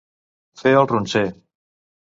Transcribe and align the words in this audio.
Fer 0.61 0.73
el 0.79 0.89
ronser. 0.95 1.25